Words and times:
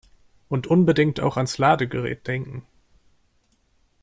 Und 0.49 0.65
unbedingt 0.65 1.19
auch 1.19 1.37
ans 1.37 1.59
Ladegerät 1.59 2.25
denken! 2.25 2.65